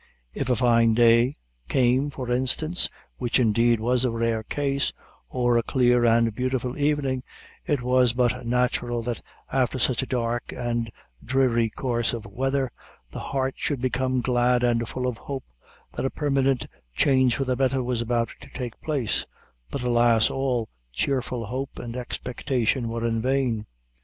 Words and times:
If 0.33 0.49
a 0.49 0.55
fine 0.55 0.95
day 0.95 1.35
came, 1.69 2.09
for 2.09 2.31
instance, 2.31 2.89
which 3.19 3.39
indeed 3.39 3.79
was 3.79 4.03
a 4.03 4.09
rare 4.09 4.41
case, 4.41 4.91
or 5.29 5.59
a 5.59 5.61
clear 5.61 6.05
and 6.05 6.33
beautiful 6.33 6.75
evening, 6.75 7.21
it 7.67 7.83
was 7.83 8.13
but 8.13 8.43
natural 8.47 9.03
that 9.03 9.21
after 9.53 9.77
such 9.77 10.01
a 10.01 10.07
dark 10.07 10.51
and 10.57 10.89
dreary 11.23 11.69
course 11.69 12.13
of 12.13 12.25
weather, 12.25 12.71
the 13.11 13.19
heart 13.19 13.53
should 13.57 13.79
become 13.79 14.21
glad 14.21 14.63
and 14.63 14.89
full 14.89 15.05
of 15.05 15.19
hope, 15.19 15.45
that 15.93 16.03
a 16.03 16.09
permanent 16.09 16.65
change 16.95 17.35
for 17.35 17.43
the 17.45 17.55
better 17.55 17.83
was 17.83 18.01
about 18.01 18.29
to 18.39 18.49
take 18.49 18.81
place; 18.81 19.27
but 19.69 19.83
alas, 19.83 20.31
all 20.31 20.67
cheerful 20.91 21.45
hope 21.45 21.77
and 21.77 21.95
expectation 21.95 22.89
were 22.89 23.05
in 23.05 23.21
vain. 23.21 23.67